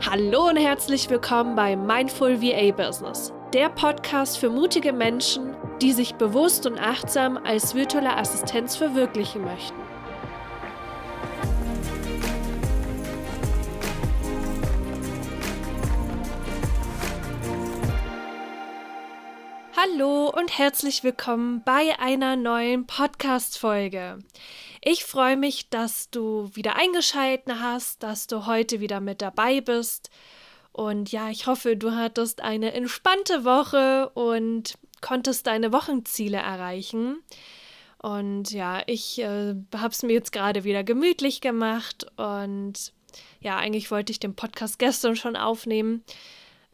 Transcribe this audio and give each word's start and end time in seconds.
Hallo 0.00 0.48
und 0.48 0.56
herzlich 0.56 1.08
willkommen 1.08 1.54
bei 1.54 1.76
Mindful 1.76 2.42
VA 2.42 2.72
Business, 2.72 3.32
der 3.52 3.70
Podcast 3.70 4.36
für 4.38 4.50
mutige 4.50 4.92
Menschen, 4.92 5.56
die 5.80 5.92
sich 5.92 6.16
bewusst 6.16 6.66
und 6.66 6.78
achtsam 6.78 7.38
als 7.38 7.74
virtuelle 7.74 8.16
Assistenz 8.16 8.76
verwirklichen 8.76 9.42
möchten. 9.42 9.80
Hallo 19.76 20.28
und 20.28 20.58
herzlich 20.58 21.04
willkommen 21.04 21.62
bei 21.64 21.98
einer 21.98 22.36
neuen 22.36 22.86
Podcast-Folge. 22.86 24.18
Ich 24.86 25.06
freue 25.06 25.38
mich, 25.38 25.70
dass 25.70 26.10
du 26.10 26.50
wieder 26.52 26.76
eingeschaltet 26.76 27.54
hast, 27.58 28.02
dass 28.02 28.26
du 28.26 28.44
heute 28.44 28.80
wieder 28.80 29.00
mit 29.00 29.22
dabei 29.22 29.62
bist. 29.62 30.10
Und 30.72 31.10
ja, 31.10 31.30
ich 31.30 31.46
hoffe, 31.46 31.78
du 31.78 31.92
hattest 31.92 32.42
eine 32.42 32.74
entspannte 32.74 33.46
Woche 33.46 34.10
und 34.10 34.74
konntest 35.00 35.46
deine 35.46 35.72
Wochenziele 35.72 36.36
erreichen. 36.36 37.16
Und 37.96 38.50
ja, 38.50 38.82
ich 38.86 39.18
äh, 39.20 39.54
habe 39.74 39.88
es 39.88 40.02
mir 40.02 40.12
jetzt 40.12 40.32
gerade 40.32 40.64
wieder 40.64 40.84
gemütlich 40.84 41.40
gemacht 41.40 42.06
und 42.18 42.92
ja, 43.40 43.56
eigentlich 43.56 43.90
wollte 43.90 44.12
ich 44.12 44.20
den 44.20 44.36
Podcast 44.36 44.78
gestern 44.78 45.16
schon 45.16 45.36
aufnehmen. 45.36 46.04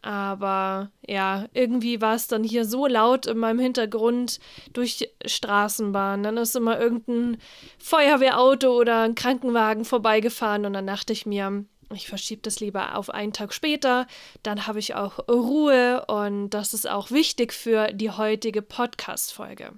Aber 0.02 0.90
ja, 1.06 1.46
irgendwie 1.52 2.00
war 2.00 2.14
es 2.14 2.26
dann 2.26 2.42
hier 2.42 2.64
so 2.64 2.86
laut 2.86 3.26
in 3.26 3.36
meinem 3.36 3.58
Hintergrund 3.58 4.40
durch 4.72 5.10
Straßenbahn. 5.24 6.22
Dann 6.22 6.36
ist 6.38 6.56
immer 6.56 6.80
irgendein 6.80 7.38
Feuerwehrauto 7.78 8.70
oder 8.70 9.02
ein 9.02 9.14
Krankenwagen 9.14 9.84
vorbeigefahren 9.84 10.64
und 10.64 10.72
dann 10.72 10.86
dachte 10.86 11.12
ich 11.12 11.26
mir, 11.26 11.64
ich 11.92 12.08
verschiebe 12.08 12.42
das 12.42 12.60
lieber 12.60 12.96
auf 12.96 13.10
einen 13.10 13.32
Tag 13.32 13.52
später. 13.52 14.06
Dann 14.42 14.66
habe 14.66 14.78
ich 14.78 14.94
auch 14.94 15.28
Ruhe 15.28 16.04
und 16.06 16.50
das 16.50 16.72
ist 16.72 16.88
auch 16.88 17.10
wichtig 17.10 17.52
für 17.52 17.92
die 17.92 18.10
heutige 18.10 18.62
Podcast-Folge. 18.62 19.72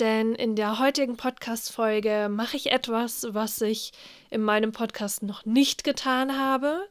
Denn 0.00 0.34
in 0.34 0.56
der 0.56 0.80
heutigen 0.80 1.16
Podcast-Folge 1.16 2.28
mache 2.28 2.56
ich 2.56 2.72
etwas, 2.72 3.28
was 3.30 3.60
ich 3.60 3.92
in 4.30 4.42
meinem 4.42 4.72
Podcast 4.72 5.22
noch 5.22 5.44
nicht 5.44 5.84
getan 5.84 6.36
habe. 6.36 6.88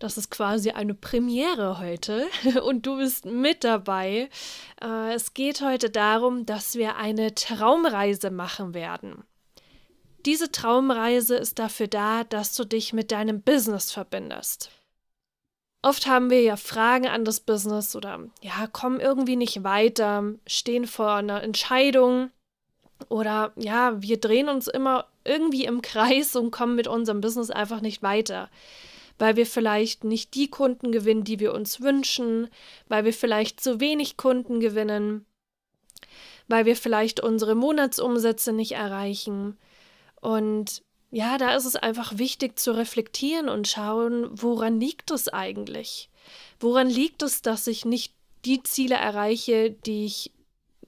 Das 0.00 0.16
ist 0.16 0.30
quasi 0.30 0.70
eine 0.70 0.94
Premiere 0.94 1.78
heute 1.78 2.26
und 2.64 2.86
du 2.86 2.96
bist 2.96 3.26
mit 3.26 3.62
dabei. 3.64 4.30
Äh, 4.82 5.12
es 5.12 5.34
geht 5.34 5.60
heute 5.60 5.90
darum, 5.90 6.46
dass 6.46 6.74
wir 6.74 6.96
eine 6.96 7.34
Traumreise 7.34 8.30
machen 8.30 8.72
werden. 8.72 9.24
Diese 10.24 10.50
Traumreise 10.50 11.36
ist 11.36 11.58
dafür 11.58 11.86
da, 11.86 12.24
dass 12.24 12.54
du 12.54 12.64
dich 12.64 12.94
mit 12.94 13.12
deinem 13.12 13.42
Business 13.42 13.92
verbindest. 13.92 14.70
Oft 15.82 16.06
haben 16.06 16.30
wir 16.30 16.42
ja 16.42 16.56
Fragen 16.56 17.06
an 17.06 17.26
das 17.26 17.40
Business 17.40 17.94
oder 17.94 18.20
ja, 18.40 18.66
kommen 18.72 19.00
irgendwie 19.00 19.36
nicht 19.36 19.64
weiter, 19.64 20.24
stehen 20.46 20.86
vor 20.86 21.12
einer 21.12 21.42
Entscheidung 21.42 22.30
oder 23.08 23.52
ja, 23.56 24.00
wir 24.00 24.18
drehen 24.18 24.48
uns 24.48 24.66
immer 24.66 25.06
irgendwie 25.24 25.64
im 25.64 25.82
Kreis 25.82 26.36
und 26.36 26.50
kommen 26.50 26.74
mit 26.74 26.88
unserem 26.88 27.20
Business 27.20 27.50
einfach 27.50 27.82
nicht 27.82 28.02
weiter 28.02 28.48
weil 29.20 29.36
wir 29.36 29.44
vielleicht 29.44 30.02
nicht 30.02 30.34
die 30.34 30.48
Kunden 30.48 30.92
gewinnen, 30.92 31.24
die 31.24 31.38
wir 31.40 31.52
uns 31.52 31.82
wünschen, 31.82 32.48
weil 32.88 33.04
wir 33.04 33.12
vielleicht 33.12 33.60
zu 33.60 33.78
wenig 33.78 34.16
Kunden 34.16 34.60
gewinnen, 34.60 35.26
weil 36.48 36.64
wir 36.64 36.74
vielleicht 36.74 37.20
unsere 37.20 37.54
Monatsumsätze 37.54 38.54
nicht 38.54 38.72
erreichen. 38.72 39.58
Und 40.22 40.82
ja, 41.10 41.36
da 41.36 41.54
ist 41.54 41.66
es 41.66 41.76
einfach 41.76 42.16
wichtig 42.16 42.58
zu 42.58 42.72
reflektieren 42.72 43.50
und 43.50 43.68
schauen, 43.68 44.30
woran 44.32 44.80
liegt 44.80 45.10
es 45.10 45.28
eigentlich? 45.28 46.08
Woran 46.58 46.88
liegt 46.88 47.22
es, 47.22 47.42
dass 47.42 47.66
ich 47.66 47.84
nicht 47.84 48.14
die 48.46 48.62
Ziele 48.62 48.94
erreiche, 48.94 49.70
die 49.70 50.06
ich 50.06 50.32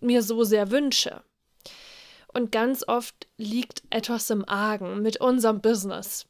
mir 0.00 0.22
so 0.22 0.42
sehr 0.44 0.70
wünsche? 0.70 1.22
Und 2.32 2.50
ganz 2.50 2.82
oft 2.88 3.28
liegt 3.36 3.82
etwas 3.90 4.30
im 4.30 4.48
Argen 4.48 5.02
mit 5.02 5.20
unserem 5.20 5.60
Business. 5.60 6.26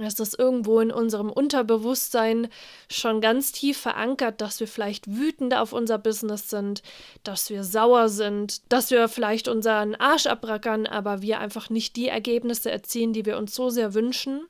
Es 0.00 0.18
ist 0.18 0.38
irgendwo 0.38 0.80
in 0.80 0.90
unserem 0.90 1.30
Unterbewusstsein 1.30 2.48
schon 2.90 3.20
ganz 3.20 3.52
tief 3.52 3.78
verankert, 3.78 4.40
dass 4.40 4.60
wir 4.60 4.68
vielleicht 4.68 5.06
wütend 5.06 5.54
auf 5.54 5.72
unser 5.72 5.98
Business 5.98 6.48
sind, 6.48 6.82
dass 7.24 7.50
wir 7.50 7.64
sauer 7.64 8.08
sind, 8.08 8.62
dass 8.72 8.90
wir 8.90 9.08
vielleicht 9.08 9.48
unseren 9.48 9.94
Arsch 9.94 10.26
abrackern, 10.26 10.86
aber 10.86 11.22
wir 11.22 11.40
einfach 11.40 11.70
nicht 11.70 11.96
die 11.96 12.08
Ergebnisse 12.08 12.70
erzielen, 12.70 13.12
die 13.12 13.26
wir 13.26 13.36
uns 13.36 13.54
so 13.54 13.70
sehr 13.70 13.94
wünschen. 13.94 14.46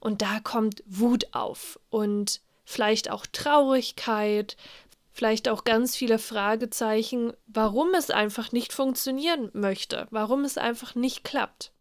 Und 0.00 0.20
da 0.20 0.40
kommt 0.40 0.82
Wut 0.86 1.28
auf 1.32 1.80
und 1.88 2.40
vielleicht 2.64 3.10
auch 3.10 3.26
Traurigkeit, 3.26 4.56
vielleicht 5.12 5.48
auch 5.48 5.64
ganz 5.64 5.96
viele 5.96 6.18
Fragezeichen, 6.18 7.32
warum 7.46 7.94
es 7.94 8.10
einfach 8.10 8.52
nicht 8.52 8.72
funktionieren 8.72 9.50
möchte, 9.52 10.08
warum 10.10 10.44
es 10.44 10.58
einfach 10.58 10.94
nicht 10.94 11.24
klappt. 11.24 11.73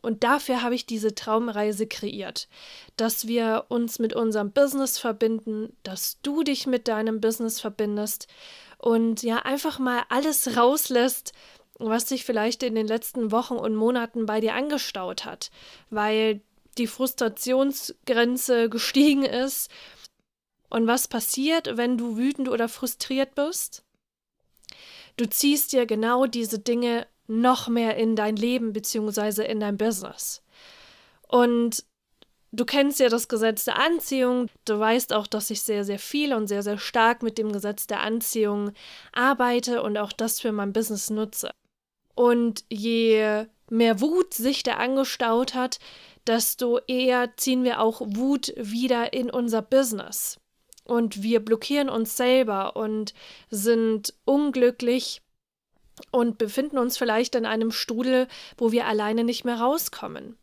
Und 0.00 0.22
dafür 0.22 0.62
habe 0.62 0.74
ich 0.74 0.86
diese 0.86 1.14
Traumreise 1.14 1.86
kreiert, 1.86 2.48
dass 2.96 3.26
wir 3.26 3.64
uns 3.68 3.98
mit 3.98 4.14
unserem 4.14 4.52
Business 4.52 4.98
verbinden, 4.98 5.76
dass 5.82 6.20
du 6.22 6.42
dich 6.44 6.66
mit 6.66 6.86
deinem 6.86 7.20
Business 7.20 7.60
verbindest 7.60 8.28
und 8.78 9.22
ja 9.22 9.38
einfach 9.38 9.78
mal 9.78 10.04
alles 10.08 10.56
rauslässt, 10.56 11.32
was 11.78 12.08
sich 12.08 12.24
vielleicht 12.24 12.62
in 12.62 12.74
den 12.74 12.86
letzten 12.86 13.32
Wochen 13.32 13.54
und 13.54 13.74
Monaten 13.74 14.26
bei 14.26 14.40
dir 14.40 14.54
angestaut 14.54 15.24
hat, 15.24 15.50
weil 15.90 16.40
die 16.76 16.86
Frustrationsgrenze 16.86 18.68
gestiegen 18.68 19.24
ist. 19.24 19.70
Und 20.70 20.86
was 20.86 21.08
passiert, 21.08 21.76
wenn 21.76 21.98
du 21.98 22.16
wütend 22.16 22.48
oder 22.48 22.68
frustriert 22.68 23.34
bist? 23.34 23.84
Du 25.16 25.28
ziehst 25.28 25.72
dir 25.72 25.86
genau 25.86 26.26
diese 26.26 26.58
Dinge 26.58 27.06
noch 27.28 27.68
mehr 27.68 27.96
in 27.96 28.16
dein 28.16 28.36
Leben 28.36 28.72
beziehungsweise 28.72 29.44
in 29.44 29.60
dein 29.60 29.76
Business. 29.76 30.42
Und 31.28 31.84
du 32.52 32.64
kennst 32.64 32.98
ja 32.98 33.08
das 33.08 33.28
Gesetz 33.28 33.64
der 33.64 33.78
Anziehung. 33.78 34.48
Du 34.64 34.78
weißt 34.78 35.12
auch, 35.12 35.26
dass 35.26 35.50
ich 35.50 35.62
sehr, 35.62 35.84
sehr 35.84 35.98
viel 35.98 36.32
und 36.34 36.48
sehr, 36.48 36.62
sehr 36.62 36.78
stark 36.78 37.22
mit 37.22 37.38
dem 37.38 37.52
Gesetz 37.52 37.86
der 37.86 38.00
Anziehung 38.00 38.72
arbeite 39.12 39.82
und 39.82 39.96
auch 39.98 40.12
das 40.12 40.40
für 40.40 40.52
mein 40.52 40.72
Business 40.72 41.10
nutze. 41.10 41.50
Und 42.14 42.64
je 42.68 43.44
mehr 43.70 44.00
Wut 44.00 44.34
sich 44.34 44.62
da 44.62 44.74
angestaut 44.74 45.54
hat, 45.54 45.78
desto 46.26 46.78
eher 46.86 47.36
ziehen 47.36 47.62
wir 47.62 47.80
auch 47.80 48.00
Wut 48.04 48.52
wieder 48.56 49.12
in 49.12 49.30
unser 49.30 49.62
Business. 49.62 50.38
Und 50.84 51.22
wir 51.22 51.40
blockieren 51.40 51.90
uns 51.90 52.16
selber 52.16 52.76
und 52.76 53.12
sind 53.50 54.14
unglücklich 54.24 55.20
und 56.10 56.38
befinden 56.38 56.78
uns 56.78 56.98
vielleicht 56.98 57.34
in 57.34 57.46
einem 57.46 57.70
Strudel, 57.70 58.28
wo 58.56 58.72
wir 58.72 58.86
alleine 58.86 59.24
nicht 59.24 59.44
mehr 59.44 59.60
rauskommen. 59.60 60.36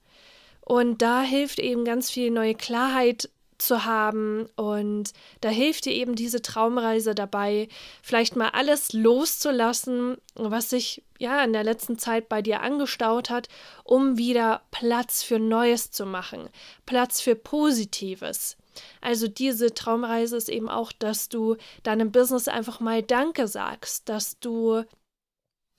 Und 0.61 1.01
da 1.01 1.21
hilft 1.21 1.59
eben 1.59 1.85
ganz 1.85 2.09
viel 2.09 2.31
neue 2.31 2.55
Klarheit 2.55 3.29
zu 3.57 3.85
haben 3.85 4.47
und 4.55 5.13
da 5.41 5.49
hilft 5.49 5.85
dir 5.85 5.93
eben 5.93 6.15
diese 6.15 6.41
Traumreise 6.41 7.15
dabei, 7.15 7.69
vielleicht 8.01 8.35
mal 8.35 8.49
alles 8.49 8.93
loszulassen, 8.93 10.17
was 10.35 10.69
sich 10.69 11.03
ja 11.19 11.43
in 11.43 11.53
der 11.53 11.63
letzten 11.63 11.97
Zeit 11.97 12.27
bei 12.27 12.41
dir 12.41 12.61
angestaut 12.61 13.29
hat, 13.29 13.47
um 13.83 14.17
wieder 14.17 14.61
Platz 14.71 15.23
für 15.23 15.39
Neues 15.39 15.91
zu 15.91 16.05
machen, 16.05 16.49
Platz 16.85 17.21
für 17.21 17.35
Positives. 17.35 18.57
Also 18.99 19.27
diese 19.29 19.73
Traumreise 19.73 20.35
ist 20.35 20.49
eben 20.49 20.67
auch, 20.67 20.91
dass 20.91 21.29
du 21.29 21.55
deinem 21.83 22.11
Business 22.11 22.49
einfach 22.49 22.81
mal 22.81 23.01
Danke 23.01 23.47
sagst, 23.47 24.09
dass 24.09 24.37
du 24.39 24.83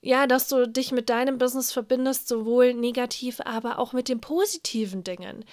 ja, 0.01 0.27
dass 0.27 0.47
du 0.47 0.67
dich 0.67 0.91
mit 0.91 1.09
deinem 1.09 1.37
Business 1.37 1.71
verbindest, 1.71 2.27
sowohl 2.27 2.73
negativ, 2.73 3.39
aber 3.43 3.79
auch 3.79 3.93
mit 3.93 4.09
den 4.09 4.21
positiven 4.21 5.03
Dingen. 5.03 5.43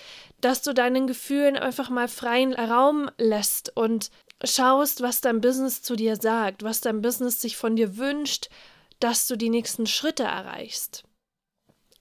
Dass 0.41 0.62
du 0.62 0.75
deinen 0.75 1.06
Gefühlen 1.06 1.56
einfach 1.56 1.91
mal 1.91 2.08
freien 2.08 2.52
Raum 2.52 3.11
lässt 3.17 3.75
und 3.76 4.11
schaust, 4.44 5.00
was 5.00 5.20
dein 5.20 5.41
Business 5.41 5.82
zu 5.82 5.96
dir 5.96 6.17
sagt, 6.17 6.62
was 6.62 6.81
dein 6.81 7.00
Business 7.00 7.41
sich 7.41 7.56
von 7.56 7.76
dir 7.76 7.96
wünscht, 7.96 8.49
dass 9.00 9.26
du 9.26 9.37
die 9.37 9.50
nächsten 9.50 9.87
Schritte 9.87 10.25
erreichst. 10.25 11.05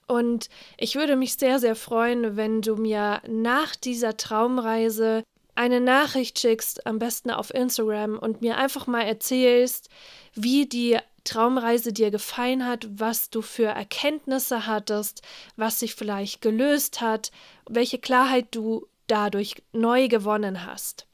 Und 0.08 0.50
ich 0.78 0.96
würde 0.96 1.16
mich 1.16 1.36
sehr, 1.36 1.60
sehr 1.60 1.76
freuen, 1.76 2.36
wenn 2.36 2.62
du 2.62 2.76
mir 2.76 3.22
nach 3.28 3.76
dieser 3.76 4.18
Traumreise 4.18 5.24
eine 5.56 5.80
Nachricht 5.80 6.40
schickst, 6.40 6.86
am 6.86 7.00
besten 7.00 7.32
auf 7.32 7.54
Instagram, 7.54 8.18
und 8.18 8.42
mir 8.42 8.58
einfach 8.58 8.88
mal 8.88 9.04
erzählst, 9.04 9.90
wie 10.34 10.66
die 10.66 10.98
Traumreise 11.24 11.94
dir 11.94 12.12
gefallen 12.12 12.66
hat, 12.66 12.88
was 12.90 13.30
du 13.30 13.42
für 13.42 13.68
Erkenntnisse 13.68 14.68
hattest, 14.68 15.22
was 15.56 15.80
sich 15.80 15.96
vielleicht 15.96 16.42
gelöst 16.42 17.02
hat, 17.02 17.32
welche 17.70 18.00
Klarheit 18.00 18.48
du 18.52 18.88
dadurch 19.08 19.56
neu 19.72 20.08
gewonnen 20.08 20.66
hast. 20.66 21.08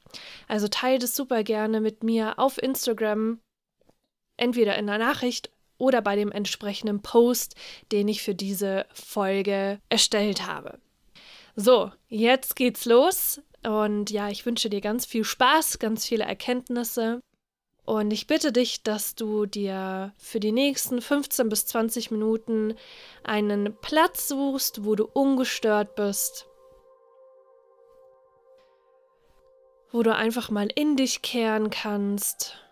Also 0.48 0.68
teile 0.68 0.98
das 0.98 1.14
super 1.14 1.44
gerne 1.44 1.80
mit 1.80 2.02
mir 2.02 2.38
auf 2.38 2.60
Instagram, 2.60 3.40
entweder 4.36 4.76
in 4.76 4.86
der 4.86 4.98
Nachricht 4.98 5.50
oder 5.78 6.02
bei 6.02 6.16
dem 6.16 6.32
entsprechenden 6.32 7.02
Post, 7.02 7.54
den 7.92 8.08
ich 8.08 8.22
für 8.22 8.34
diese 8.34 8.86
Folge 8.92 9.80
erstellt 9.88 10.46
habe. 10.46 10.78
So, 11.56 11.90
jetzt 12.08 12.56
geht's 12.56 12.84
los. 12.84 13.40
Und 13.62 14.10
ja, 14.10 14.28
ich 14.28 14.46
wünsche 14.46 14.70
dir 14.70 14.80
ganz 14.80 15.04
viel 15.04 15.24
Spaß, 15.24 15.78
ganz 15.78 16.06
viele 16.06 16.24
Erkenntnisse. 16.24 17.20
Und 17.90 18.12
ich 18.12 18.28
bitte 18.28 18.52
dich, 18.52 18.84
dass 18.84 19.16
du 19.16 19.46
dir 19.46 20.14
für 20.16 20.38
die 20.38 20.52
nächsten 20.52 21.02
15 21.02 21.48
bis 21.48 21.66
20 21.66 22.12
Minuten 22.12 22.76
einen 23.24 23.76
Platz 23.80 24.28
suchst, 24.28 24.84
wo 24.84 24.94
du 24.94 25.06
ungestört 25.12 25.96
bist. 25.96 26.48
Wo 29.90 30.04
du 30.04 30.14
einfach 30.14 30.50
mal 30.50 30.68
in 30.72 30.94
dich 30.94 31.20
kehren 31.22 31.70
kannst. 31.70 32.64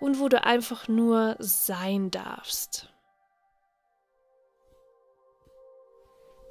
Und 0.00 0.20
wo 0.20 0.28
du 0.28 0.44
einfach 0.44 0.86
nur 0.86 1.36
sein 1.38 2.10
darfst. 2.10 2.92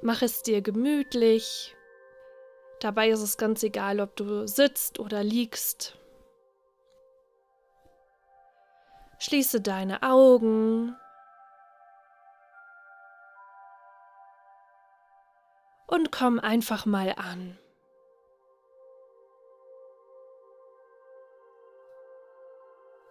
Mach 0.02 0.22
es 0.22 0.42
dir 0.42 0.60
gemütlich. 0.60 1.75
Dabei 2.80 3.08
ist 3.08 3.22
es 3.22 3.38
ganz 3.38 3.62
egal, 3.62 4.00
ob 4.00 4.16
du 4.16 4.46
sitzt 4.46 4.98
oder 4.98 5.24
liegst. 5.24 5.96
Schließe 9.18 9.60
deine 9.60 10.02
Augen. 10.02 10.94
Und 15.86 16.12
komm 16.12 16.38
einfach 16.38 16.84
mal 16.84 17.14
an. 17.16 17.58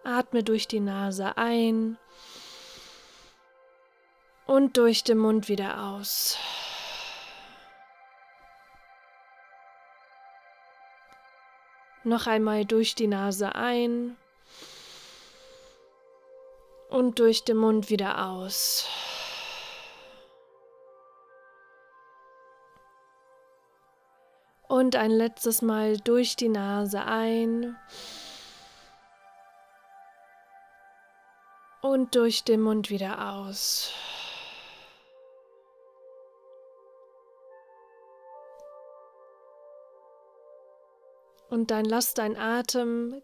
Atme 0.04 0.44
durch 0.44 0.68
die 0.68 0.78
Nase 0.78 1.36
ein 1.36 1.98
und 4.46 4.76
durch 4.76 5.02
den 5.02 5.18
Mund 5.18 5.48
wieder 5.48 5.82
aus. 5.82 6.38
Noch 12.06 12.28
einmal 12.28 12.64
durch 12.64 12.94
die 12.94 13.08
Nase 13.08 13.56
ein 13.56 14.16
und 16.88 17.18
durch 17.18 17.42
den 17.42 17.56
Mund 17.56 17.90
wieder 17.90 18.28
aus. 18.28 18.86
Und 24.68 24.94
ein 24.94 25.10
letztes 25.10 25.62
Mal 25.62 25.96
durch 25.96 26.36
die 26.36 26.48
Nase 26.48 27.02
ein 27.02 27.76
und 31.82 32.14
durch 32.14 32.44
den 32.44 32.60
Mund 32.60 32.88
wieder 32.88 33.32
aus. 33.32 33.90
Und 41.48 41.70
dann 41.70 41.84
lass 41.84 42.14
dein 42.14 42.36
Atem 42.36 43.22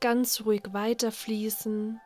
ganz 0.00 0.44
ruhig 0.44 0.62
weiterfließen. 0.72 2.00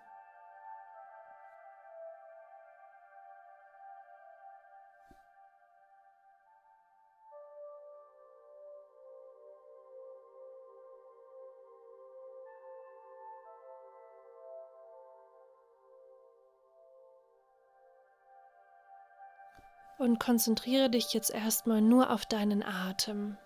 Und 19.97 20.21
konzentriere 20.21 20.91
dich 20.91 21.15
jetzt 21.15 21.31
erstmal 21.31 21.81
nur 21.81 22.11
auf 22.11 22.27
deinen 22.27 22.63
Atem. 22.63 23.39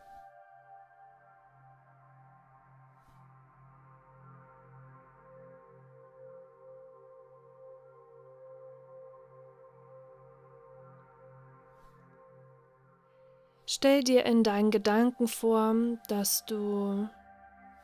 Stell 13.71 14.03
dir 14.03 14.25
in 14.25 14.45
deinen 14.45 14.71
Gedanken 14.71 15.29
vor, 15.29 15.75
dass 16.09 16.47
du 16.47 17.07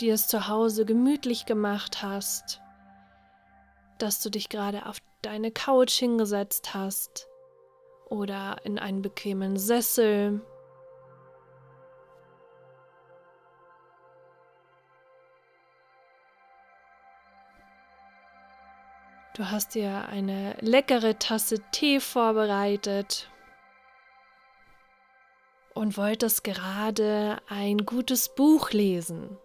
dir 0.00 0.14
es 0.14 0.28
zu 0.28 0.48
Hause 0.48 0.86
gemütlich 0.86 1.44
gemacht 1.44 2.02
hast, 2.02 2.62
dass 3.98 4.22
du 4.22 4.31
dich 4.31 4.48
gerade 4.48 4.86
auf 4.86 4.96
deine 5.20 5.50
Couch 5.50 5.92
hingesetzt 5.92 6.72
hast 6.72 7.28
oder 8.08 8.56
in 8.64 8.78
einen 8.78 9.02
bequemen 9.02 9.58
Sessel. 9.58 10.40
Du 19.36 19.50
hast 19.50 19.75
dir 19.75 20.08
eine 20.08 20.56
leckere 20.60 21.19
Tasse 21.19 21.58
Tee 21.72 22.00
vorbereitet 22.00 23.28
und 25.74 25.96
wolltest 25.96 26.44
gerade 26.44 27.38
ein 27.48 27.84
gutes 27.84 28.34
Buch 28.34 28.70
lesen. 28.70 29.36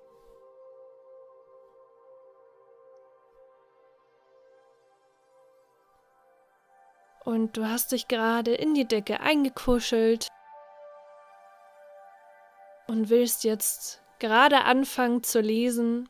Und 7.26 7.58
du 7.58 7.66
hast 7.66 7.92
dich 7.92 8.08
gerade 8.08 8.54
in 8.54 8.74
die 8.74 8.88
Decke 8.88 9.20
eingekuschelt 9.20 10.28
und 12.88 13.10
willst 13.10 13.44
jetzt 13.44 14.02
gerade 14.20 14.64
anfangen 14.64 15.22
zu 15.22 15.40
lesen. 15.40 16.10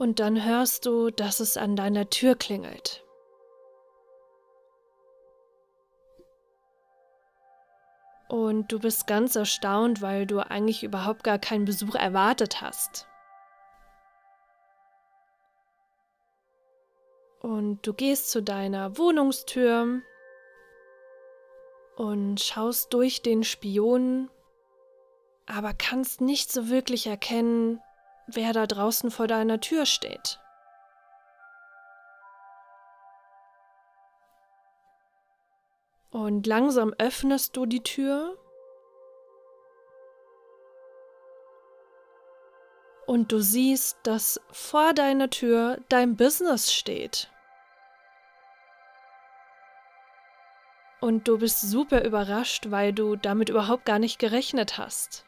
Und 0.00 0.18
dann 0.18 0.42
hörst 0.42 0.86
du, 0.86 1.10
dass 1.10 1.40
es 1.40 1.58
an 1.58 1.76
deiner 1.76 2.08
Tür 2.08 2.34
klingelt. 2.34 3.04
Und 8.30 8.72
du 8.72 8.78
bist 8.78 9.06
ganz 9.06 9.36
erstaunt, 9.36 10.00
weil 10.00 10.26
du 10.26 10.40
eigentlich 10.40 10.84
überhaupt 10.84 11.22
gar 11.22 11.38
keinen 11.38 11.66
Besuch 11.66 11.96
erwartet 11.96 12.62
hast. 12.62 13.06
Und 17.42 17.86
du 17.86 17.92
gehst 17.92 18.30
zu 18.30 18.42
deiner 18.42 18.96
Wohnungstür 18.96 20.00
und 21.96 22.40
schaust 22.40 22.94
durch 22.94 23.20
den 23.20 23.44
Spion, 23.44 24.30
aber 25.44 25.74
kannst 25.74 26.22
nicht 26.22 26.50
so 26.50 26.70
wirklich 26.70 27.06
erkennen, 27.06 27.82
wer 28.34 28.52
da 28.52 28.66
draußen 28.66 29.10
vor 29.10 29.26
deiner 29.26 29.60
Tür 29.60 29.86
steht. 29.86 30.40
Und 36.10 36.46
langsam 36.46 36.92
öffnest 36.98 37.56
du 37.56 37.66
die 37.66 37.82
Tür 37.82 38.36
und 43.06 43.32
du 43.32 43.40
siehst, 43.40 43.98
dass 44.02 44.40
vor 44.50 44.92
deiner 44.92 45.30
Tür 45.30 45.78
dein 45.88 46.16
Business 46.16 46.72
steht. 46.72 47.28
Und 51.00 51.26
du 51.28 51.38
bist 51.38 51.60
super 51.60 52.04
überrascht, 52.04 52.70
weil 52.70 52.92
du 52.92 53.16
damit 53.16 53.48
überhaupt 53.48 53.86
gar 53.86 53.98
nicht 53.98 54.18
gerechnet 54.18 54.78
hast. 54.78 55.24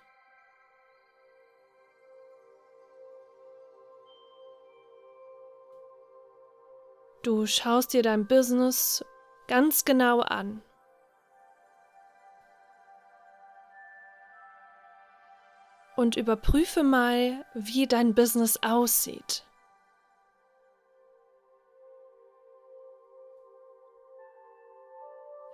Du 7.23 7.47
schaust 7.47 7.93
dir 7.93 8.03
dein 8.03 8.27
Business 8.27 9.05
ganz 9.47 9.85
genau 9.85 10.21
an. 10.21 10.61
Und 15.95 16.17
überprüfe 16.17 16.83
mal, 16.83 17.45
wie 17.55 17.87
dein 17.87 18.15
Business 18.15 18.59
aussieht. 18.63 19.45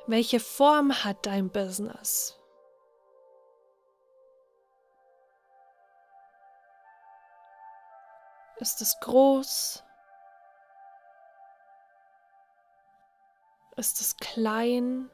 Welche 0.06 0.40
Form 0.40 1.04
hat 1.04 1.26
dein 1.26 1.50
Business? 1.50 2.38
Ist 8.58 8.80
es 8.80 8.98
groß? 9.00 9.84
Ist 13.78 14.00
es 14.02 14.16
klein? 14.16 15.08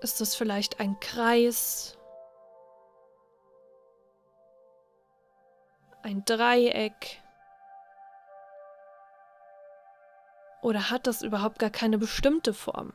Ist 0.00 0.20
es 0.20 0.36
vielleicht 0.36 0.78
ein 0.78 1.00
Kreis? 1.00 1.98
ein 6.04 6.24
Dreieck? 6.24 7.22
Oder 10.62 10.90
hat 10.90 11.06
das 11.06 11.22
überhaupt 11.22 11.58
gar 11.58 11.70
keine 11.70 11.98
bestimmte 11.98 12.54
Form? 12.54 12.92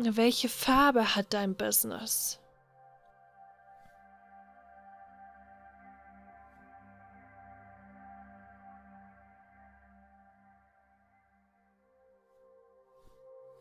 Welche 0.00 0.48
Farbe 0.48 1.16
hat 1.16 1.34
dein 1.34 1.56
Business? 1.56 2.38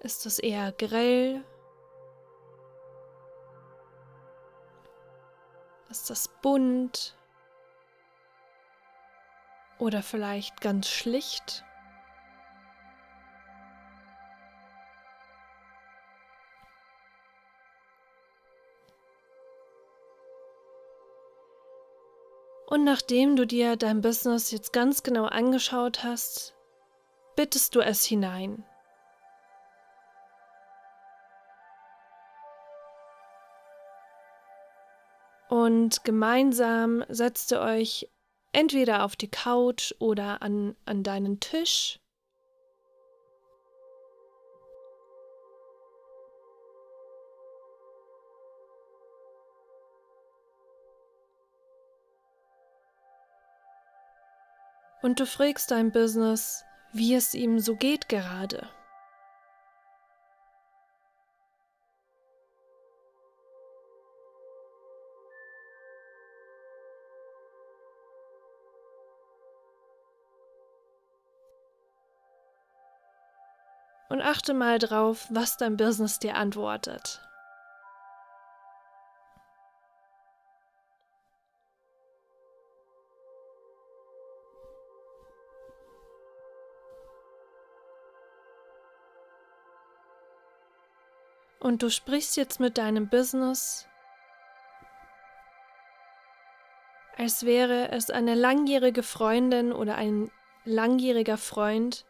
Ist 0.01 0.27
es 0.27 0.37
eher 0.37 0.71
grell? 0.73 1.43
Ist 5.89 6.11
das 6.11 6.27
bunt? 6.27 7.17
Oder 9.79 10.03
vielleicht 10.03 10.61
ganz 10.61 10.87
schlicht? 10.87 11.63
Und 22.69 22.83
nachdem 22.83 23.37
du 23.37 23.47
dir 23.47 23.77
dein 23.77 24.01
Business 24.01 24.51
jetzt 24.51 24.73
ganz 24.73 25.01
genau 25.01 25.23
angeschaut 25.23 26.03
hast, 26.03 26.53
bittest 27.37 27.75
du 27.75 27.79
es 27.79 28.03
hinein. 28.03 28.65
Und 35.47 36.03
gemeinsam 36.03 37.05
setzt 37.07 37.53
ihr 37.53 37.61
euch 37.61 38.09
entweder 38.51 39.05
auf 39.05 39.15
die 39.15 39.31
Couch 39.31 39.93
oder 39.99 40.41
an, 40.41 40.75
an 40.83 41.03
deinen 41.03 41.39
Tisch. 41.39 42.01
Und 55.01 55.19
du 55.19 55.25
fragst 55.25 55.71
dein 55.71 55.91
Business, 55.91 56.63
wie 56.91 57.13
es 57.13 57.33
ihm 57.33 57.59
so 57.59 57.75
geht 57.75 58.09
gerade. 58.09 58.67
und 74.09 74.21
achte 74.21 74.53
mal 74.53 74.79
drauf, 74.79 75.27
was 75.29 75.57
dein 75.57 75.77
Business 75.77 76.19
dir 76.19 76.35
antwortet. 76.35 77.26
Und 91.59 91.81
du 91.81 91.89
sprichst 91.89 92.37
jetzt 92.37 92.59
mit 92.59 92.77
deinem 92.77 93.09
Business, 93.09 93.87
als 97.17 97.45
wäre 97.45 97.89
es 97.91 98.11
eine 98.11 98.35
langjährige 98.35 99.01
Freundin 99.01 99.73
oder 99.73 99.95
ein 99.95 100.31
langjähriger 100.65 101.37
Freund, 101.37 102.05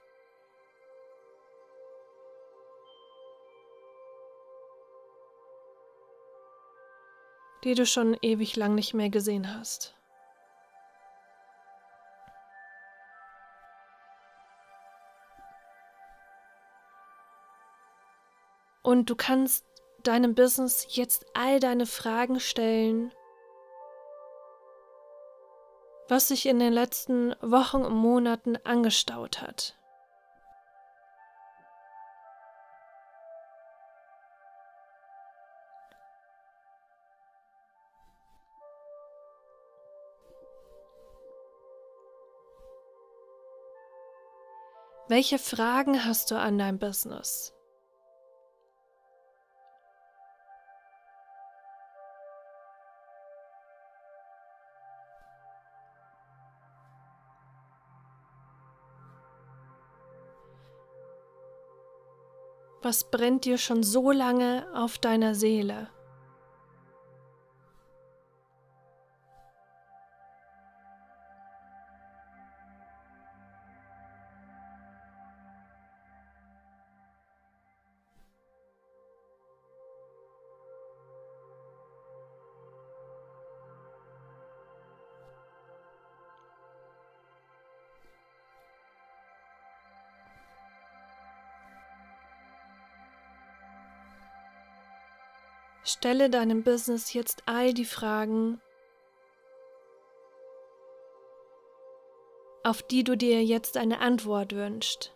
die 7.63 7.73
du 7.73 7.85
schon 7.85 8.17
ewig 8.21 8.55
lang 8.55 8.75
nicht 8.75 8.93
mehr 8.93 9.09
gesehen 9.09 9.57
hast. 9.57 9.96
Und 18.87 19.09
du 19.09 19.17
kannst 19.17 19.65
deinem 20.03 20.33
Business 20.33 20.87
jetzt 20.95 21.25
all 21.33 21.59
deine 21.59 21.85
Fragen 21.85 22.39
stellen, 22.39 23.11
was 26.07 26.29
sich 26.29 26.45
in 26.45 26.57
den 26.57 26.71
letzten 26.71 27.35
Wochen 27.41 27.83
und 27.83 27.93
Monaten 27.93 28.55
angestaut 28.63 29.41
hat. 29.41 29.77
Welche 45.09 45.39
Fragen 45.39 46.05
hast 46.05 46.31
du 46.31 46.35
an 46.39 46.57
dein 46.57 46.79
Business? 46.79 47.56
Was 62.87 63.03
brennt 63.03 63.43
dir 63.43 63.57
schon 63.57 63.83
so 63.83 64.13
lange 64.13 64.65
auf 64.73 64.97
deiner 64.97 65.35
Seele? 65.35 65.89
Stelle 95.87 96.29
deinem 96.29 96.63
Business 96.63 97.13
jetzt 97.13 97.43
all 97.45 97.73
die 97.73 97.85
Fragen, 97.85 98.59
auf 102.63 102.83
die 102.83 103.05
du 103.05 103.15
dir 103.15 103.41
jetzt 103.41 103.77
eine 103.77 104.01
Antwort 104.01 104.53
wünschst. 104.53 105.13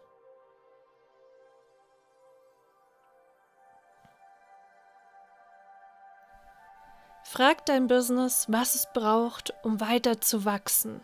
Frag 7.26 7.66
dein 7.66 7.88
Business, 7.88 8.46
was 8.50 8.76
es 8.76 8.88
braucht, 8.94 9.54
um 9.64 9.82
weiter 9.82 10.22
zu 10.22 10.46
wachsen. 10.46 11.02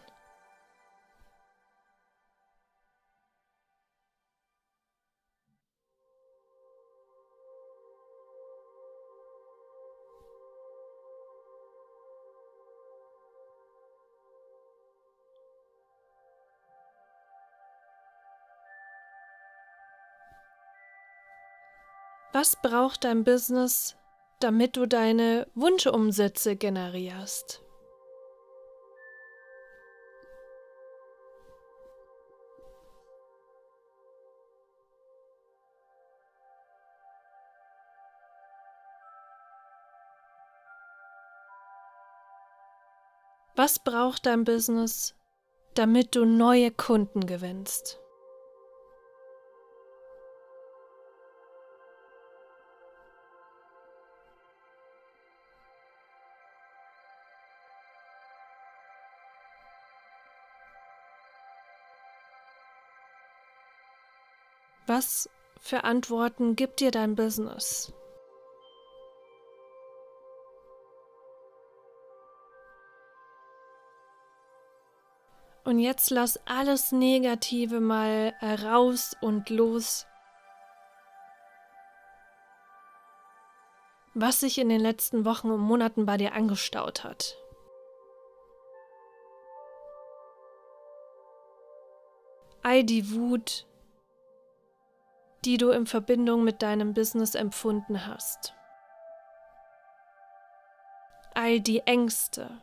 Was 22.34 22.56
braucht 22.62 23.04
dein 23.04 23.24
Business, 23.24 23.96
damit 24.40 24.78
du 24.78 24.86
deine 24.86 25.48
Wunschumsätze 25.56 26.56
generierst? 26.56 27.64
Was 43.56 43.80
braucht 43.80 44.28
dein 44.28 44.44
Business, 44.44 45.16
damit 45.74 46.16
du 46.16 46.26
neue 46.26 46.70
Kunden 46.70 47.26
gewinnst? 47.26 48.00
Was 64.88 65.30
für 65.60 65.84
Antworten 65.84 66.56
gibt 66.56 66.80
dir 66.80 66.92
dein 66.92 67.16
Business? 67.16 67.94
Und 75.66 75.80
jetzt 75.80 76.10
lass 76.10 76.40
alles 76.48 76.94
Negative 76.94 77.82
mal 77.82 78.34
raus 78.42 79.14
und 79.20 79.50
los. 79.50 80.08
Was 84.14 84.40
sich 84.40 84.58
in 84.58 84.70
den 84.70 84.80
letzten 84.80 85.26
Wochen 85.26 85.52
und 85.52 85.60
Monaten 85.60 86.06
bei 86.06 86.16
dir 86.16 86.32
angestaut 86.32 87.04
hat. 87.04 87.38
All 92.64 92.86
die 92.86 93.12
Wut, 93.12 93.68
die 95.48 95.58
du 95.58 95.72
in 95.72 95.88
Verbindung 95.88 96.44
mit 96.44 96.62
deinem 96.62 96.94
Business 96.94 97.34
empfunden 97.34 98.06
hast. 98.06 98.54
All 101.34 101.60
die 101.60 101.80
Ängste 101.80 102.62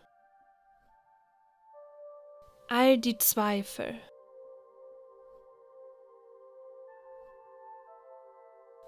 all 2.69 2.99
die 2.99 3.19
Zweifel. 3.19 3.95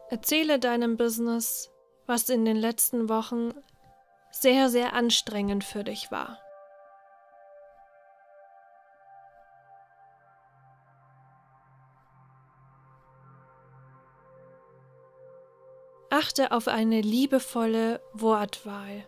Erzähle 0.08 0.58
deinem 0.58 0.96
Business, 0.96 1.70
was 2.06 2.28
in 2.28 2.44
den 2.44 2.56
letzten 2.56 3.08
Wochen 3.08 3.52
sehr, 4.30 4.68
sehr 4.70 4.92
anstrengend 4.92 5.64
für 5.64 5.84
dich 5.84 6.10
war. 6.10 6.38
Achte 16.18 16.50
auf 16.50 16.66
eine 16.66 17.02
liebevolle 17.02 18.00
Wortwahl. 18.14 19.06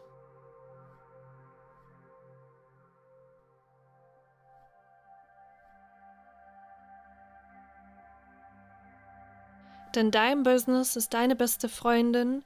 Denn 9.95 10.11
dein 10.11 10.43
Business 10.43 10.97
ist 10.97 11.15
deine 11.15 11.35
beste 11.35 11.71
Freundin 11.71 12.45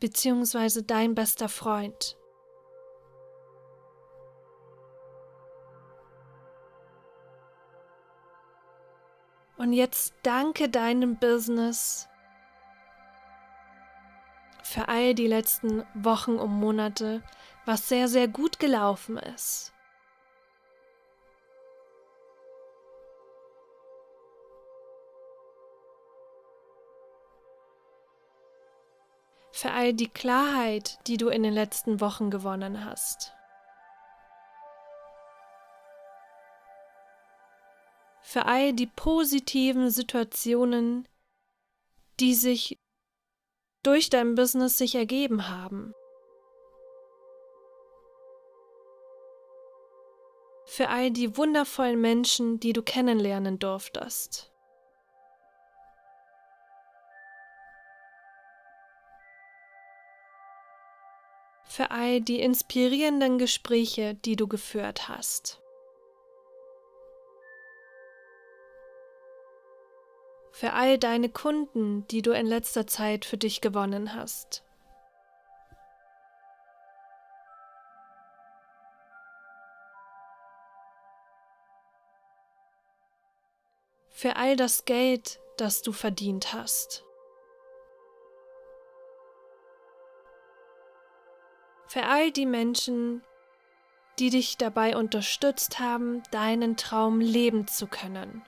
bzw. 0.00 0.82
dein 0.86 1.14
bester 1.14 1.48
Freund. 1.48 2.18
Und 9.56 9.72
jetzt 9.72 10.12
danke 10.22 10.68
deinem 10.68 11.16
Business 11.16 12.10
für 14.66 14.88
all 14.88 15.14
die 15.14 15.28
letzten 15.28 15.84
Wochen 15.94 16.36
und 16.36 16.50
Monate, 16.50 17.22
was 17.64 17.88
sehr, 17.88 18.08
sehr 18.08 18.28
gut 18.28 18.58
gelaufen 18.58 19.16
ist. 19.16 19.72
für 29.52 29.70
all 29.70 29.94
die 29.94 30.08
Klarheit, 30.08 30.98
die 31.06 31.16
du 31.16 31.28
in 31.28 31.42
den 31.42 31.54
letzten 31.54 32.02
Wochen 32.02 32.30
gewonnen 32.30 32.84
hast. 32.84 33.32
Für 38.20 38.44
all 38.44 38.74
die 38.74 38.86
positiven 38.86 39.88
Situationen, 39.88 41.08
die 42.20 42.34
sich 42.34 42.78
durch 43.86 44.10
dein 44.10 44.34
Business 44.34 44.76
sich 44.78 44.96
ergeben 44.96 45.48
haben. 45.48 45.94
Für 50.64 50.88
all 50.88 51.12
die 51.12 51.36
wundervollen 51.36 52.00
Menschen, 52.00 52.58
die 52.58 52.72
du 52.72 52.82
kennenlernen 52.82 53.58
durftest. 53.58 54.50
für 61.68 61.90
all 61.90 62.22
die 62.22 62.40
inspirierenden 62.40 63.36
Gespräche, 63.36 64.14
die 64.14 64.34
du 64.34 64.48
geführt 64.48 65.08
hast. 65.08 65.60
Für 70.58 70.72
all 70.72 70.96
deine 70.96 71.28
Kunden, 71.28 72.06
die 72.08 72.22
du 72.22 72.32
in 72.32 72.46
letzter 72.46 72.86
Zeit 72.86 73.26
für 73.26 73.36
dich 73.36 73.60
gewonnen 73.60 74.14
hast. 74.14 74.62
Für 84.08 84.36
all 84.36 84.56
das 84.56 84.86
Geld, 84.86 85.40
das 85.58 85.82
du 85.82 85.92
verdient 85.92 86.54
hast. 86.54 87.06
für 91.88 92.04
all 92.04 92.30
die 92.30 92.44
Menschen, 92.44 93.22
die 94.18 94.28
dich 94.28 94.58
dabei 94.58 94.96
unterstützt 94.96 95.78
haben, 95.78 96.22
deinen 96.30 96.76
Traum 96.76 97.20
leben 97.20 97.66
zu 97.68 97.86
können. 97.86 98.42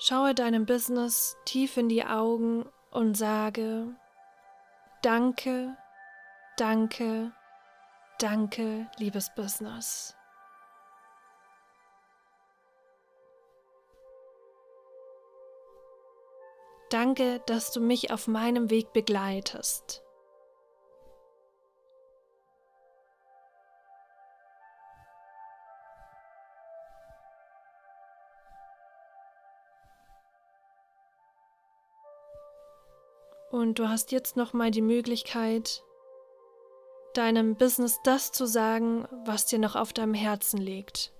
Schaue 0.00 0.32
deinem 0.32 0.64
Business 0.64 1.36
tief 1.44 1.76
in 1.76 1.88
die 1.88 2.04
Augen 2.04 2.70
und 2.92 3.16
sage, 3.16 3.96
danke, 5.02 5.76
danke, 6.56 7.32
danke, 8.20 8.88
liebes 8.98 9.34
Business. 9.34 10.14
Danke, 16.90 17.42
dass 17.46 17.72
du 17.72 17.80
mich 17.80 18.12
auf 18.12 18.28
meinem 18.28 18.70
Weg 18.70 18.92
begleitest. 18.92 20.04
Und 33.58 33.80
du 33.80 33.88
hast 33.88 34.12
jetzt 34.12 34.36
noch 34.36 34.52
mal 34.52 34.70
die 34.70 34.80
Möglichkeit, 34.80 35.82
deinem 37.12 37.56
Business 37.56 37.98
das 38.04 38.30
zu 38.30 38.46
sagen, 38.46 39.08
was 39.26 39.46
dir 39.46 39.58
noch 39.58 39.74
auf 39.74 39.92
deinem 39.92 40.14
Herzen 40.14 40.58
liegt. 40.58 41.12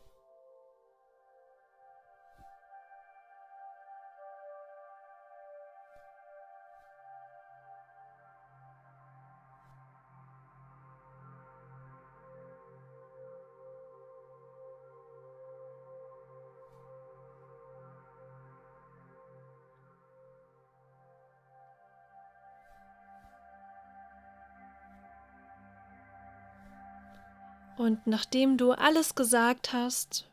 Und 27.78 28.08
nachdem 28.08 28.56
du 28.56 28.72
alles 28.72 29.14
gesagt 29.14 29.72
hast, 29.72 30.28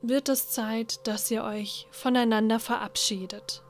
wird 0.00 0.28
es 0.28 0.50
Zeit, 0.50 1.04
dass 1.06 1.30
ihr 1.32 1.42
euch 1.42 1.88
voneinander 1.90 2.60
verabschiedet. 2.60 3.64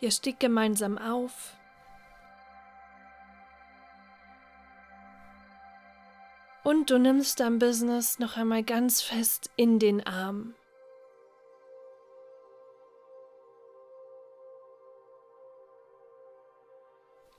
Ihr 0.00 0.10
steht 0.10 0.38
gemeinsam 0.40 0.98
auf. 0.98 1.56
Und 6.64 6.90
du 6.90 6.98
nimmst 6.98 7.40
dein 7.40 7.58
Business 7.58 8.18
noch 8.18 8.36
einmal 8.36 8.62
ganz 8.62 9.00
fest 9.00 9.50
in 9.56 9.78
den 9.78 10.06
Arm. 10.06 10.54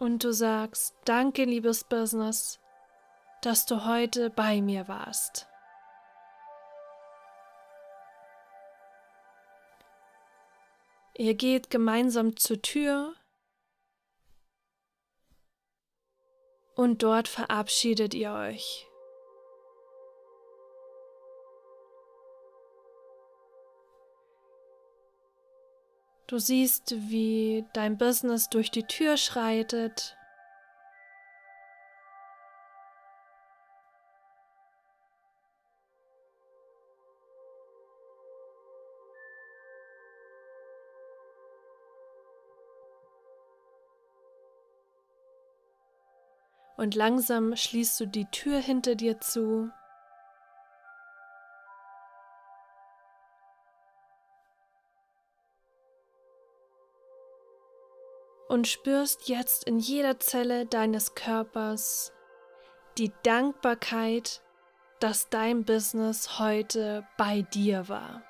Und 0.05 0.23
du 0.23 0.31
sagst, 0.31 0.93
danke 1.05 1.45
liebes 1.45 1.83
Business, 1.83 2.59
dass 3.41 3.65
du 3.65 3.85
heute 3.85 4.29
bei 4.29 4.61
mir 4.61 4.87
warst. 4.87 5.47
Ihr 11.15 11.33
geht 11.33 11.71
gemeinsam 11.71 12.37
zur 12.37 12.61
Tür 12.61 13.15
und 16.75 17.01
dort 17.01 17.27
verabschiedet 17.27 18.13
ihr 18.13 18.31
euch. 18.31 18.85
Du 26.27 26.39
siehst, 26.39 26.95
wie 27.09 27.65
dein 27.73 27.97
Business 27.99 28.49
durch 28.49 28.71
die 28.71 28.83
Tür 28.83 29.15
schreitet. 29.15 30.17
Und 46.77 46.95
langsam 46.95 47.55
schließt 47.55 47.99
du 47.99 48.05
die 48.07 48.25
Tür 48.31 48.59
hinter 48.59 48.95
dir 48.95 49.21
zu. 49.21 49.69
Und 58.55 58.69
spürst 58.69 59.27
jetzt 59.27 59.65
in 59.65 59.79
jeder 59.79 60.17
Zelle 60.21 60.65
deines 60.65 61.13
Körpers 61.13 62.13
die 62.97 63.11
Dankbarkeit, 63.21 64.41
dass 65.01 65.27
dein 65.27 65.65
Business 65.65 66.39
heute 66.39 67.05
bei 67.17 67.41
dir 67.41 67.89
war. 67.89 68.23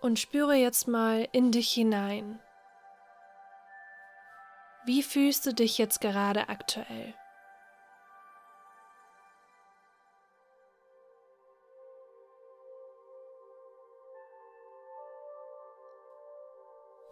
Und 0.00 0.18
spüre 0.18 0.56
jetzt 0.56 0.88
mal 0.88 1.28
in 1.30 1.52
dich 1.52 1.70
hinein. 1.70 2.40
Wie 4.88 5.02
fühlst 5.02 5.44
du 5.44 5.52
dich 5.52 5.76
jetzt 5.76 6.00
gerade 6.00 6.48
aktuell? 6.48 7.14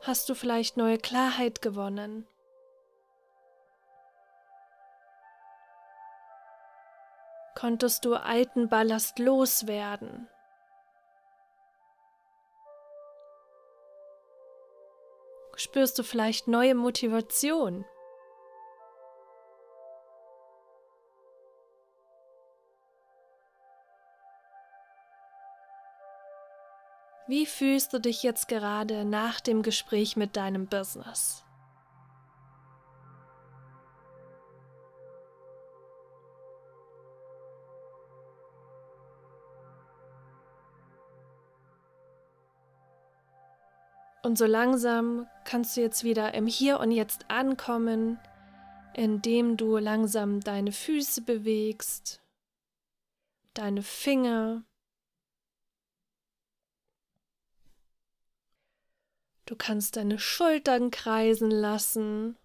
Hast 0.00 0.26
du 0.30 0.34
vielleicht 0.34 0.78
neue 0.78 0.96
Klarheit 0.96 1.60
gewonnen? 1.60 2.26
Konntest 7.54 8.06
du 8.06 8.14
alten 8.14 8.70
Ballast 8.70 9.18
loswerden? 9.18 10.30
Spürst 15.56 15.98
du 15.98 16.02
vielleicht 16.02 16.46
neue 16.46 16.74
Motivation. 16.74 17.84
Wie 27.28 27.44
fühlst 27.44 27.92
du 27.92 27.98
dich 27.98 28.22
jetzt 28.22 28.46
gerade 28.46 29.04
nach 29.04 29.40
dem 29.40 29.62
Gespräch 29.62 30.16
mit 30.16 30.36
deinem 30.36 30.68
Business? 30.68 31.42
Und 44.22 44.38
so 44.38 44.46
langsam 44.46 45.26
kannst 45.46 45.76
du 45.76 45.80
jetzt 45.80 46.04
wieder 46.04 46.34
im 46.34 46.46
Hier 46.46 46.78
und 46.80 46.90
Jetzt 46.90 47.30
ankommen, 47.30 48.18
indem 48.92 49.56
du 49.56 49.78
langsam 49.78 50.40
deine 50.40 50.72
Füße 50.72 51.22
bewegst, 51.22 52.20
deine 53.54 53.82
Finger. 53.82 54.64
Du 59.46 59.56
kannst 59.56 59.96
deine 59.96 60.18
Schultern 60.18 60.90
kreisen 60.90 61.50
lassen 61.50 62.36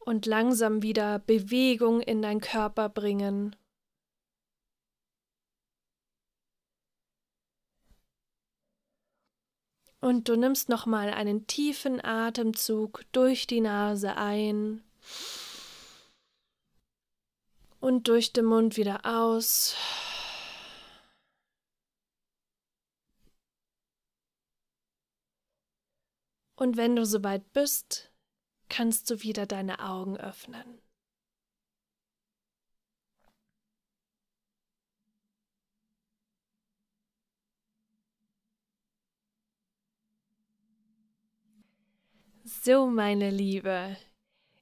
und 0.00 0.26
langsam 0.26 0.82
wieder 0.82 1.20
Bewegung 1.20 2.00
in 2.00 2.20
deinen 2.20 2.40
Körper 2.40 2.88
bringen. 2.88 3.54
Und 10.02 10.28
du 10.28 10.34
nimmst 10.34 10.68
nochmal 10.68 11.10
einen 11.10 11.46
tiefen 11.46 12.04
Atemzug 12.04 13.04
durch 13.12 13.46
die 13.46 13.60
Nase 13.60 14.16
ein 14.16 14.82
und 17.78 18.08
durch 18.08 18.32
den 18.32 18.46
Mund 18.46 18.76
wieder 18.76 19.06
aus. 19.06 19.76
Und 26.56 26.76
wenn 26.76 26.96
du 26.96 27.06
soweit 27.06 27.52
bist, 27.52 28.10
kannst 28.68 29.08
du 29.08 29.22
wieder 29.22 29.46
deine 29.46 29.78
Augen 29.78 30.16
öffnen. 30.16 30.82
So, 42.64 42.86
meine 42.86 43.30
Liebe, 43.30 43.96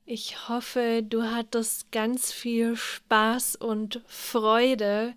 ich 0.06 0.48
hoffe, 0.48 1.02
du 1.06 1.22
hattest 1.22 1.92
ganz 1.92 2.32
viel 2.32 2.74
Spaß 2.74 3.56
und 3.56 4.00
Freude 4.06 5.12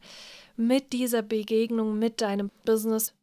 mit 0.57 0.91
dieser 0.91 1.21
Begegnung 1.21 1.97
mit 1.97 2.19
deinem 2.19 2.51
Business. 2.65 3.13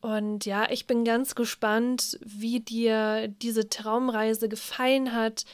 Und 0.00 0.46
ja, 0.46 0.68
ich 0.68 0.88
bin 0.88 1.04
ganz 1.04 1.36
gespannt, 1.36 2.18
wie 2.24 2.58
dir 2.58 3.28
diese 3.28 3.68
Traumreise 3.68 4.48
gefallen 4.48 5.14
hat, 5.14 5.44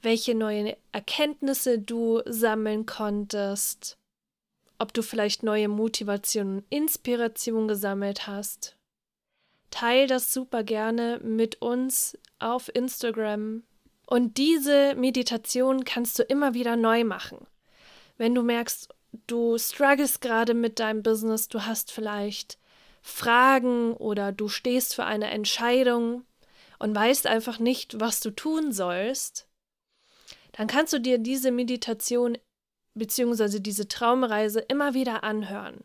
welche 0.00 0.34
neuen 0.34 0.72
Erkenntnisse 0.90 1.78
du 1.78 2.22
sammeln 2.24 2.86
konntest, 2.86 3.98
ob 4.78 4.94
du 4.94 5.02
vielleicht 5.02 5.42
neue 5.42 5.68
Motivation 5.68 6.56
und 6.56 6.64
Inspiration 6.70 7.68
gesammelt 7.68 8.26
hast. 8.26 8.78
Teil 9.72 10.06
das 10.06 10.32
super 10.32 10.62
gerne 10.62 11.18
mit 11.24 11.60
uns 11.60 12.16
auf 12.38 12.70
Instagram. 12.72 13.64
Und 14.06 14.36
diese 14.36 14.94
Meditation 14.94 15.84
kannst 15.84 16.18
du 16.18 16.22
immer 16.22 16.54
wieder 16.54 16.76
neu 16.76 17.02
machen. 17.02 17.46
Wenn 18.18 18.34
du 18.34 18.42
merkst, 18.42 18.88
du 19.26 19.58
struggles 19.58 20.20
gerade 20.20 20.54
mit 20.54 20.78
deinem 20.78 21.02
Business, 21.02 21.48
du 21.48 21.64
hast 21.66 21.90
vielleicht 21.90 22.58
Fragen 23.00 23.94
oder 23.94 24.30
du 24.30 24.48
stehst 24.48 24.94
für 24.94 25.04
eine 25.04 25.30
Entscheidung 25.30 26.24
und 26.78 26.94
weißt 26.94 27.26
einfach 27.26 27.58
nicht, 27.58 27.98
was 27.98 28.20
du 28.20 28.30
tun 28.30 28.72
sollst, 28.72 29.48
dann 30.52 30.66
kannst 30.66 30.92
du 30.92 31.00
dir 31.00 31.18
diese 31.18 31.50
Meditation 31.50 32.36
bzw. 32.94 33.58
diese 33.58 33.88
Traumreise 33.88 34.60
immer 34.60 34.92
wieder 34.92 35.24
anhören 35.24 35.82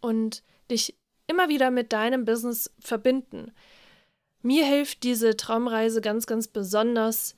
und 0.00 0.42
dich 0.70 0.96
immer 1.26 1.48
wieder 1.48 1.70
mit 1.70 1.92
deinem 1.92 2.24
Business 2.24 2.70
verbinden. 2.78 3.52
Mir 4.42 4.64
hilft 4.64 5.02
diese 5.02 5.36
Traumreise 5.36 6.00
ganz, 6.00 6.26
ganz 6.26 6.48
besonders, 6.48 7.34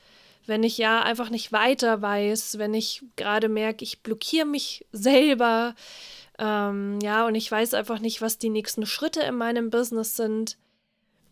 wenn 0.46 0.62
ich 0.62 0.79
ja 0.79 1.03
einfach 1.03 1.31
nicht 1.31 1.53
weiter 1.53 2.03
weiß, 2.03 2.59
wenn 2.59 2.74
ich 2.74 3.03
gerade 3.16 3.48
merke, 3.48 3.85
ich 3.85 4.03
blockiere 4.03 4.46
mich 4.46 4.87
selber, 4.92 5.74
ähm, 6.38 6.98
ja, 7.03 7.27
und 7.27 7.35
ich 7.35 7.51
weiß 7.51 7.74
einfach 7.74 7.98
nicht, 7.98 8.22
was 8.22 8.38
die 8.38 8.48
nächsten 8.48 8.87
Schritte 8.87 9.20
in 9.22 9.35
meinem 9.35 9.70
Business 9.70 10.16
sind, 10.16 10.57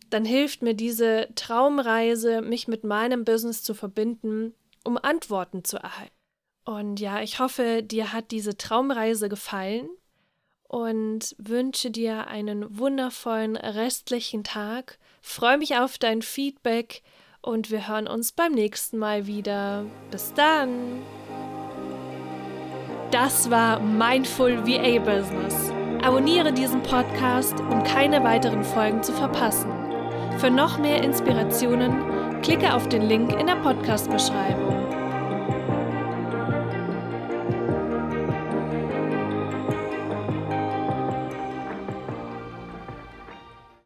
dann 0.09 0.25
hilft 0.25 0.61
mir 0.61 0.73
diese 0.73 1.29
Traumreise, 1.35 2.41
mich 2.41 2.67
mit 2.67 2.83
meinem 2.83 3.25
Business 3.25 3.63
zu 3.63 3.73
verbinden, 3.73 4.53
um 4.83 4.97
Antworten 4.97 5.63
zu 5.63 5.77
erhalten. 5.77 6.13
Und 6.65 6.99
ja, 6.99 7.21
ich 7.21 7.39
hoffe, 7.39 7.81
dir 7.83 8.13
hat 8.13 8.31
diese 8.31 8.57
Traumreise 8.57 9.29
gefallen 9.29 9.89
und 10.67 11.35
wünsche 11.37 11.91
dir 11.91 12.27
einen 12.27 12.77
wundervollen 12.77 13.55
restlichen 13.55 14.43
Tag. 14.43 14.97
Freue 15.21 15.57
mich 15.57 15.77
auf 15.77 15.97
dein 15.97 16.21
Feedback 16.21 17.01
und 17.41 17.71
wir 17.71 17.87
hören 17.87 18.07
uns 18.07 18.31
beim 18.31 18.51
nächsten 18.53 18.97
Mal 18.97 19.27
wieder. 19.27 19.85
Bis 20.11 20.33
dann! 20.33 21.01
Das 23.11 23.49
war 23.49 23.79
Mindful 23.79 24.67
VA 24.67 24.99
Business. 24.99 25.71
Abonniere 26.03 26.51
diesen 26.51 26.83
Podcast, 26.83 27.59
um 27.61 27.83
keine 27.83 28.23
weiteren 28.23 28.63
Folgen 28.63 29.01
zu 29.01 29.13
verpassen. 29.13 29.71
Für 30.37 30.51
noch 30.51 30.77
mehr 30.77 31.01
Inspirationen 31.03 32.41
klicke 32.41 32.73
auf 32.73 32.87
den 32.89 33.03
Link 33.03 33.31
in 33.39 33.47
der 33.47 33.55
Podcast-Beschreibung. 33.55 34.86